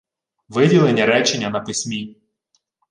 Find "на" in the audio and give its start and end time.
1.49-1.59